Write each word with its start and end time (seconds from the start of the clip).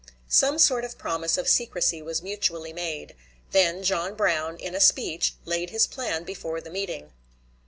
Some 0.29 0.57
sort 0.57 0.83
of 0.83 0.97
promise 0.97 1.37
of 1.37 1.47
secrecy 1.47 2.01
was 2.01 2.23
mutually 2.23 2.73
made; 2.73 3.15
then 3.51 3.83
John 3.83 4.15
Brown, 4.15 4.57
in 4.57 4.73
a 4.73 4.79
speech, 4.81 5.35
laid 5.45 5.69
his 5.69 5.85
plan 5.85 6.23
before 6.23 6.59
the 6.59 6.71
meeting. 6.71 7.11